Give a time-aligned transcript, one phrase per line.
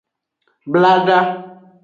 [0.73, 1.19] Blada.